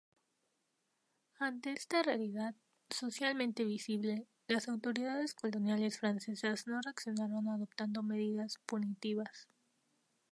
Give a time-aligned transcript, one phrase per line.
[1.37, 2.55] Ante esta realidad,
[2.89, 9.47] socialmente visible, las autoridades coloniales francesas no reaccionaron adoptando medidas punitivas.